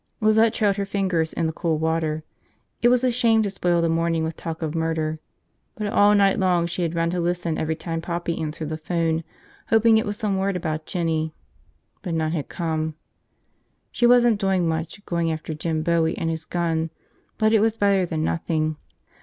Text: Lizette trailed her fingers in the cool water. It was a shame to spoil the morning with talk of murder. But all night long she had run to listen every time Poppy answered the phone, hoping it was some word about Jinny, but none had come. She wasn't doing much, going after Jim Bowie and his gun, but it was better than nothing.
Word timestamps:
Lizette 0.19 0.51
trailed 0.55 0.77
her 0.77 0.83
fingers 0.85 1.31
in 1.31 1.45
the 1.45 1.53
cool 1.53 1.77
water. 1.77 2.23
It 2.81 2.87
was 2.89 3.03
a 3.03 3.11
shame 3.11 3.43
to 3.43 3.51
spoil 3.51 3.83
the 3.83 3.87
morning 3.87 4.23
with 4.23 4.35
talk 4.35 4.63
of 4.63 4.73
murder. 4.73 5.19
But 5.75 5.93
all 5.93 6.15
night 6.15 6.39
long 6.39 6.65
she 6.65 6.81
had 6.81 6.95
run 6.95 7.11
to 7.11 7.19
listen 7.19 7.59
every 7.59 7.75
time 7.75 8.01
Poppy 8.01 8.41
answered 8.41 8.69
the 8.69 8.77
phone, 8.79 9.23
hoping 9.67 9.99
it 9.99 10.05
was 10.07 10.17
some 10.17 10.39
word 10.39 10.55
about 10.57 10.87
Jinny, 10.87 11.35
but 12.01 12.15
none 12.15 12.31
had 12.31 12.49
come. 12.49 12.95
She 13.91 14.07
wasn't 14.07 14.39
doing 14.41 14.67
much, 14.67 15.05
going 15.05 15.31
after 15.31 15.53
Jim 15.53 15.83
Bowie 15.83 16.17
and 16.17 16.31
his 16.31 16.45
gun, 16.45 16.89
but 17.37 17.53
it 17.53 17.59
was 17.59 17.77
better 17.77 18.03
than 18.07 18.23
nothing. 18.23 18.77